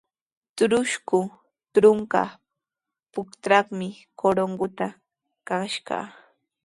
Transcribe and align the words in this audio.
Trusku 0.57 1.19
trunka 1.73 2.23
puntrawmi 3.11 3.89
Corongotraw 4.19 4.93
kashaq. 5.47 6.09